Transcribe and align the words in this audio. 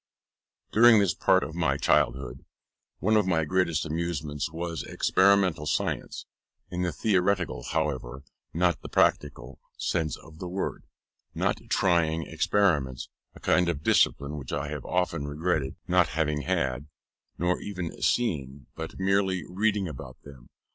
During 0.71 0.97
this 0.99 1.13
part 1.13 1.43
of 1.43 1.53
my 1.53 1.77
childhood, 1.77 2.43
one 2.97 3.15
of 3.15 3.27
my 3.27 3.45
greatest 3.45 3.85
amusements 3.85 4.51
was 4.51 4.81
experimental 4.81 5.67
science; 5.67 6.25
in 6.71 6.81
the 6.81 6.91
theoretical, 6.91 7.61
however, 7.61 8.23
not 8.51 8.81
the 8.81 8.89
practical 8.89 9.59
sense 9.77 10.17
of 10.17 10.39
the 10.39 10.47
word; 10.47 10.85
not 11.35 11.59
trying 11.69 12.23
experiments 12.25 13.09
a 13.35 13.39
kind 13.39 13.69
of 13.69 13.83
discipline 13.83 14.39
which 14.39 14.51
I 14.51 14.69
have 14.69 14.85
often 14.85 15.27
regretted 15.27 15.75
not 15.87 16.07
having 16.07 16.41
had 16.41 16.87
nor 17.37 17.61
even 17.61 18.01
seeing, 18.01 18.65
but 18.73 18.97
merely 18.97 19.45
reading 19.47 19.87
about 19.87 20.17
them. 20.23 20.47